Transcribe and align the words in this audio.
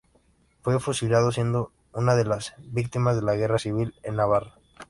Fue 0.63 0.79
fusilado, 0.79 1.31
siendo 1.31 1.71
una 1.93 2.15
de 2.15 2.25
las 2.25 2.55
Víctimas 2.57 3.17
de 3.17 3.21
la 3.21 3.35
Guerra 3.35 3.59
Civil 3.59 3.93
en 4.01 4.15
Navarra. 4.15 4.55